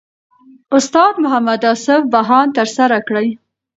استاد 0.77 1.13
محمد 1.23 1.61
اصف 1.73 2.01
بهاند 2.13 2.49
ترسره 2.57 2.97
کړی. 3.07 3.27